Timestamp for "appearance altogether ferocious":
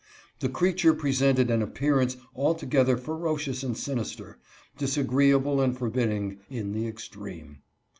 1.61-3.61